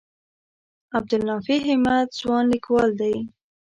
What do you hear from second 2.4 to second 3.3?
لیکوال دی.